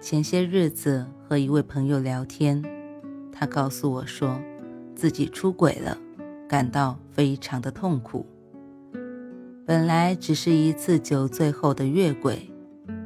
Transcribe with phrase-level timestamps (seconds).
[0.00, 2.62] 前些日子和一位朋友聊天，
[3.32, 4.40] 他告诉我说，
[4.94, 5.98] 自己出轨了，
[6.48, 8.24] 感到非常的痛苦。
[9.66, 12.48] 本来只是一次酒醉后的越轨，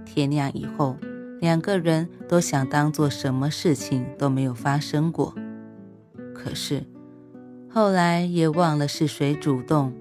[0.04, 0.96] 天亮以后，
[1.40, 5.34] 两个人都想当做什么事情都没有发生过。
[6.34, 6.84] 可是
[7.70, 9.94] 后来也忘了是谁主动，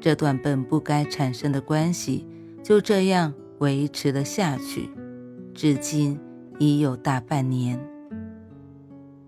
[0.00, 2.26] 这段本不该产生的关系
[2.60, 4.90] 就这样维持了下去，
[5.54, 6.20] 至今。
[6.60, 7.76] 已有大半年。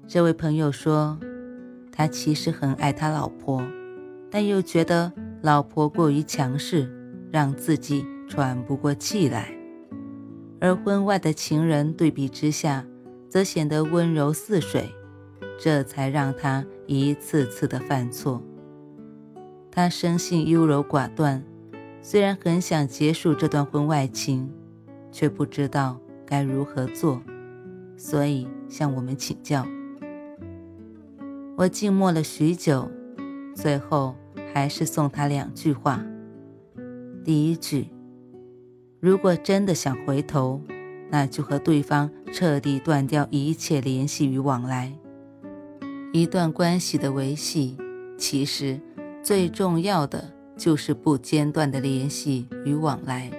[0.06, 1.18] 这位朋友说，
[1.90, 3.60] 他其实很爱他老婆，
[4.30, 6.88] 但又觉得老婆过于强势，
[7.32, 9.52] 让自己喘不过气来。
[10.60, 12.86] 而婚外的情人对比之下，
[13.28, 14.88] 则显得温柔似水，
[15.58, 18.40] 这才让他一次次的犯错。
[19.72, 21.42] 他生性优柔寡断，
[22.00, 24.48] 虽然很想结束这段婚外情，
[25.10, 25.98] 却不知道。
[26.26, 27.22] 该如何做？
[27.96, 29.66] 所以向我们请教。
[31.56, 32.90] 我静默了许久，
[33.54, 34.14] 最后
[34.52, 36.04] 还是送他两句话。
[37.24, 37.88] 第一句：
[39.00, 40.60] 如果真的想回头，
[41.10, 44.92] 那就和对方彻底断掉一切联系与往来。
[46.12, 47.78] 一段关系的维系，
[48.18, 48.78] 其实
[49.22, 53.30] 最重要的就是不间断的联系与往来。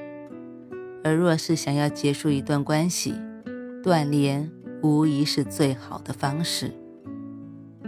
[1.07, 3.13] 而若是想要结束一段关系，
[3.81, 4.51] 断联
[4.83, 6.73] 无疑是最好的方式。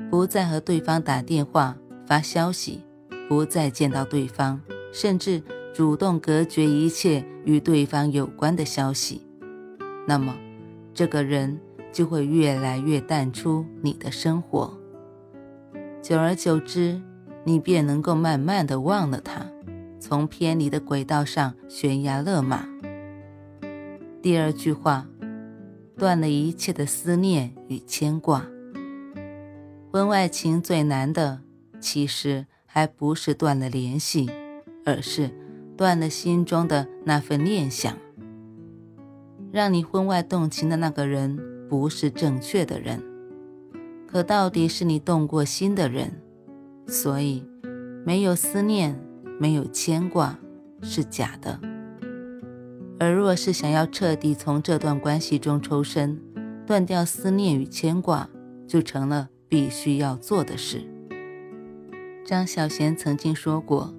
[0.10, 1.76] 不再和对方打电话、
[2.08, 2.82] 发消息，
[3.28, 4.62] 不再见到对方，
[4.94, 5.44] 甚至
[5.74, 9.22] 主动隔绝一切与对方有关的消息，
[10.08, 10.34] 那么
[10.94, 11.60] 这个人
[11.92, 14.74] 就会越来越淡出你的生活。
[16.02, 17.02] 久而久之，
[17.44, 19.46] 你便能够慢慢的忘了他，
[20.00, 22.66] 从偏离的轨道上悬崖勒马。
[24.22, 25.08] 第二句话，
[25.98, 28.46] 断了一切的思念与牵挂。
[29.92, 31.40] 婚外情最难的，
[31.80, 34.30] 其实还不是断了联系，
[34.86, 35.32] 而是
[35.78, 37.96] 断了心中的那份念想。
[39.54, 43.02] 让你婚外动情的那个人，不是正确的人，
[44.06, 46.22] 可到底是你动过心的人。
[46.88, 47.46] 所以，
[48.06, 49.00] 没有思念，
[49.40, 50.38] 没有牵挂，
[50.82, 51.58] 是假的。
[53.00, 56.20] 而若是想要彻底从这段关系中抽身，
[56.68, 58.30] 断掉思念与牵挂，
[58.68, 60.82] 就成了必须要做的事。
[62.26, 63.94] 张小娴曾经说过，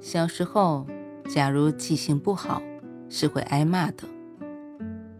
[0.00, 0.84] 小时候
[1.28, 2.60] 假如记性不好，
[3.08, 4.02] 是会挨骂的。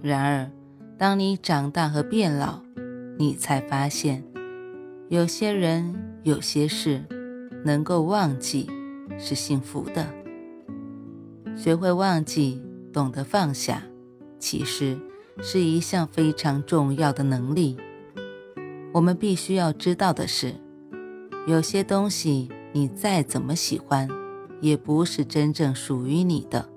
[0.02, 0.50] 然而，
[0.98, 2.60] 当你长大和变老，
[3.16, 4.24] 你才发现，
[5.08, 5.94] 有些人、
[6.24, 7.04] 有些事，
[7.64, 8.68] 能够忘记，
[9.16, 10.04] 是幸福的。
[11.54, 12.60] 学会忘记。
[12.92, 13.82] 懂得放下，
[14.38, 14.98] 其实
[15.40, 17.76] 是一项非常重要的能力。
[18.92, 20.54] 我们必须要知道的是，
[21.46, 24.06] 有些东西你再怎么喜欢，
[24.60, 26.68] 也不是真正属于你的；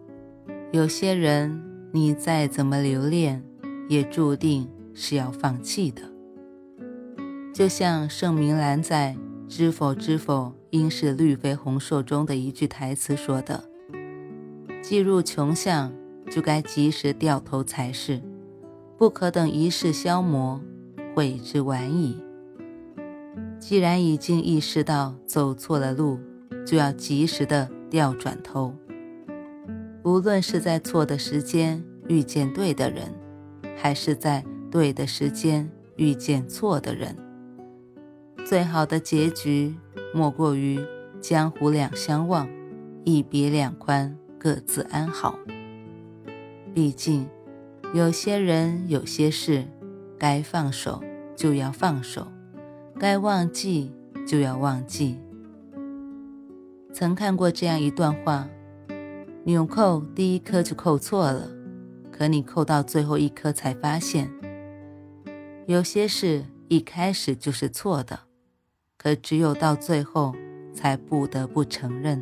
[0.72, 1.62] 有些人
[1.92, 3.44] 你再怎么留恋，
[3.90, 6.02] 也注定是要放弃的。
[7.54, 9.16] 就像盛明兰在
[9.54, 13.64] 《知否知否，应是绿肥红瘦》中的一句台词说的
[14.81, 15.92] ：“既入穷巷。”
[16.30, 18.22] 就该及时掉头才是，
[18.97, 20.62] 不可等一世消磨，
[21.13, 22.22] 悔之晚矣。
[23.59, 26.19] 既然已经意识到走错了路，
[26.66, 28.74] 就要及时的调转头。
[30.03, 33.13] 无论是在错的时间遇见对的人，
[33.75, 37.16] 还是在对的时间遇见错的人，
[38.45, 39.75] 最好的结局
[40.13, 40.80] 莫过于
[41.19, 42.48] 江湖两相望，
[43.04, 45.39] 一别两宽，各自安好。
[46.75, 47.25] 毕竟，
[47.94, 49.63] 有些人、有些事，
[50.19, 51.01] 该放手
[51.33, 52.27] 就要放手，
[53.00, 53.94] 该忘记
[54.27, 55.18] 就要忘记。
[56.94, 58.50] 曾看过这样一段话：
[59.45, 61.50] 纽扣第一颗就扣错了，
[62.12, 64.30] 可你扣到最后一颗才发现，
[65.68, 68.19] 有些事一开始就是错的，
[68.98, 70.36] 可只有到最后
[70.74, 72.22] 才不得不承认。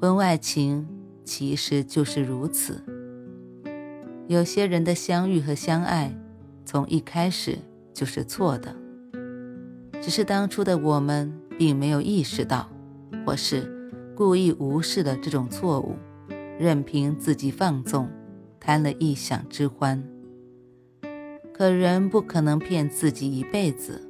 [0.00, 0.97] 婚外情。
[1.28, 2.82] 其实就是如此。
[4.28, 6.10] 有些人的相遇和相爱，
[6.64, 7.58] 从一开始
[7.92, 8.74] 就是错的，
[10.00, 12.66] 只是当初的我们并没有意识到，
[13.26, 15.96] 或是故意无视了这种错误，
[16.58, 18.08] 任凭自己放纵，
[18.58, 20.02] 贪了一想之欢。
[21.52, 24.00] 可人不可能骗自己一辈子，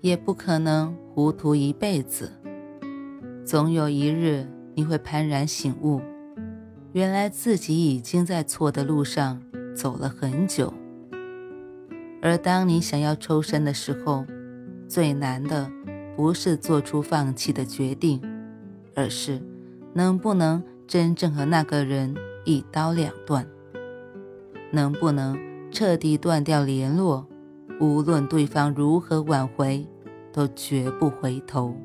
[0.00, 2.30] 也不可能糊涂一辈子。
[3.44, 6.00] 总有一日，你会幡然醒悟，
[6.92, 9.42] 原来自己已经在错的路上
[9.76, 10.72] 走了很久。
[12.22, 14.24] 而当你想要抽身的时候，
[14.88, 15.70] 最难的
[16.16, 18.20] 不是做出放弃的决定，
[18.94, 19.40] 而是
[19.92, 22.14] 能不能真正和那个人
[22.44, 23.46] 一刀两断，
[24.72, 25.38] 能不能
[25.70, 27.28] 彻底断掉联络，
[27.80, 29.86] 无论对方如何挽回，
[30.32, 31.76] 都绝不回头。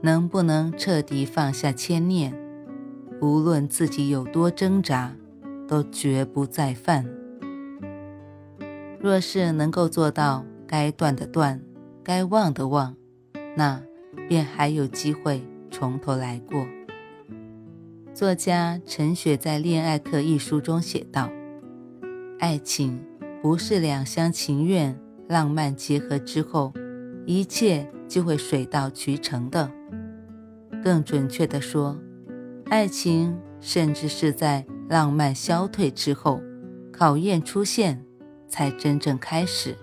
[0.00, 2.32] 能不能彻底放下牵念？
[3.20, 5.12] 无论自己有多挣扎，
[5.66, 7.04] 都绝不再犯。
[9.00, 11.60] 若是能够做到该断的断，
[12.02, 12.94] 该忘的忘，
[13.56, 13.82] 那
[14.28, 16.66] 便还有机会从头来过。
[18.14, 21.30] 作家陈雪在《恋爱课》一书中写道
[22.40, 23.00] ：“爱情
[23.40, 24.98] 不是两厢情愿、
[25.28, 26.72] 浪漫结合之后，
[27.26, 29.70] 一切就会水到渠成的。”
[30.82, 31.96] 更准确地说，
[32.70, 36.38] 爱情甚至是在浪漫消退之后，
[36.92, 38.04] 考验出现，
[38.46, 39.74] 才真正开始。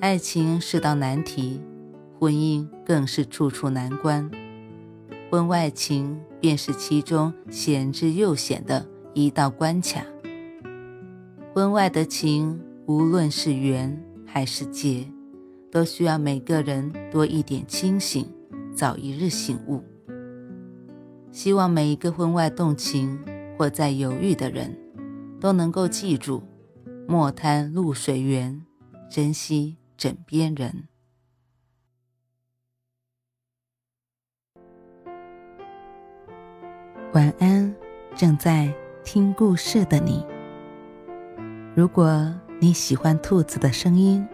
[0.00, 1.60] 爱情是道难题，
[2.18, 4.30] 婚姻更是处处难关。
[5.30, 10.02] 婚外情便是其中险之又险的一道关卡。
[11.52, 15.06] 婚外的情，无论是缘还是劫，
[15.70, 18.26] 都需要每个人多一点清醒。
[18.74, 19.82] 早一日醒悟。
[21.38, 23.16] 希望每一个婚外动情
[23.56, 24.76] 或在犹豫的人，
[25.40, 26.42] 都能够记住：
[27.06, 28.60] 莫贪露水缘，
[29.08, 30.88] 珍惜枕边人。
[37.12, 37.72] 晚安，
[38.16, 38.74] 正在
[39.04, 40.26] 听故事的你。
[41.72, 44.26] 如果你喜欢兔子的声音，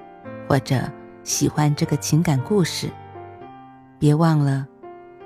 [0.48, 0.90] 或者
[1.22, 2.90] 喜欢这个情感故事。
[3.98, 4.66] 别忘了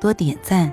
[0.00, 0.72] 多点赞、